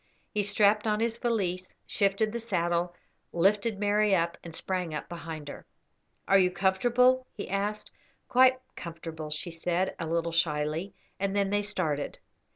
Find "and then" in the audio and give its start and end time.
11.19-11.51